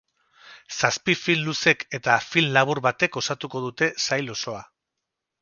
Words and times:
Zazpi 0.77 1.13
film 1.23 1.45
luzek 1.49 1.85
eta 1.99 2.15
film 2.29 2.57
labur 2.57 2.81
batek 2.87 3.21
osatuko 3.23 3.63
dute 3.67 3.93
sail 4.09 4.35
osoa. 4.39 4.65